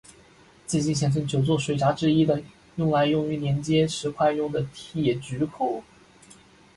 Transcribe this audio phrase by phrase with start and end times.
[0.67, 2.41] 迄今现存九座水闸之一的
[2.77, 5.83] 用于连接石块用的铁锔扣。